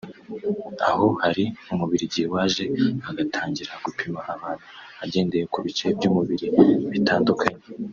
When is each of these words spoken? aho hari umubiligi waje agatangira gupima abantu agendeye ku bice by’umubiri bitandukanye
aho 0.89 1.05
hari 1.23 1.43
umubiligi 1.73 2.21
waje 2.33 2.63
agatangira 3.09 3.71
gupima 3.85 4.19
abantu 4.33 4.65
agendeye 5.03 5.45
ku 5.53 5.57
bice 5.65 5.85
by’umubiri 5.97 6.47
bitandukanye 6.93 7.61